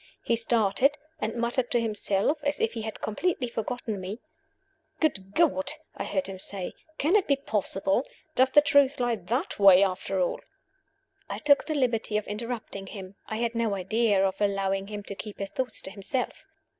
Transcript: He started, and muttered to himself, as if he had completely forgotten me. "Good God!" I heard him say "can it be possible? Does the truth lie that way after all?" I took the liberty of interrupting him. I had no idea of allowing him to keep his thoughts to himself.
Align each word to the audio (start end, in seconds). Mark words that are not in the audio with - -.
He 0.23 0.35
started, 0.35 0.97
and 1.19 1.35
muttered 1.35 1.69
to 1.69 1.79
himself, 1.79 2.43
as 2.43 2.59
if 2.59 2.73
he 2.73 2.81
had 2.81 3.01
completely 3.01 3.47
forgotten 3.47 4.01
me. 4.01 4.19
"Good 4.99 5.35
God!" 5.35 5.73
I 5.95 6.05
heard 6.05 6.25
him 6.25 6.39
say 6.39 6.73
"can 6.97 7.15
it 7.15 7.27
be 7.27 7.35
possible? 7.35 8.07
Does 8.33 8.49
the 8.49 8.61
truth 8.61 8.99
lie 8.99 9.15
that 9.15 9.59
way 9.59 9.83
after 9.83 10.19
all?" 10.19 10.41
I 11.29 11.37
took 11.37 11.65
the 11.65 11.75
liberty 11.75 12.17
of 12.17 12.25
interrupting 12.27 12.87
him. 12.87 13.13
I 13.27 13.35
had 13.37 13.53
no 13.53 13.75
idea 13.75 14.25
of 14.25 14.41
allowing 14.41 14.87
him 14.87 15.03
to 15.03 15.13
keep 15.13 15.37
his 15.37 15.51
thoughts 15.51 15.83
to 15.83 15.91
himself. 15.91 16.45